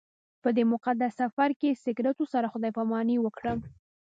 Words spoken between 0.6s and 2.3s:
مقدس سفر کې سګرټو